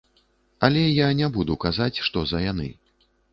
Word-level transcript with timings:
Але 0.67 0.81
я 0.85 1.09
не 1.19 1.29
буду 1.35 1.59
казаць, 1.65 2.01
што 2.09 2.25
за 2.33 2.43
яны. 2.47 2.69